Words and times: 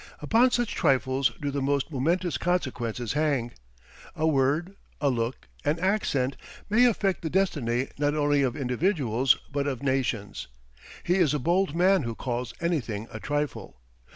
Upon 0.19 0.49
such 0.49 0.73
trifles 0.73 1.31
do 1.39 1.51
the 1.51 1.61
most 1.61 1.91
momentous 1.91 2.35
consequences 2.39 3.13
hang. 3.13 3.51
A 4.15 4.25
word, 4.25 4.75
a 4.99 5.11
look, 5.11 5.47
an 5.63 5.77
accent, 5.77 6.37
may 6.71 6.85
affect 6.85 7.21
the 7.21 7.29
destiny 7.29 7.89
not 7.99 8.15
only 8.15 8.41
of 8.41 8.55
individuals, 8.55 9.37
but 9.51 9.67
of 9.67 9.83
nations. 9.83 10.47
He 11.03 11.17
is 11.17 11.35
a 11.35 11.37
bold 11.37 11.75
man 11.75 12.01
who 12.01 12.15
calls 12.15 12.51
anything 12.59 13.09
a 13.11 13.19
trifle. 13.19 13.79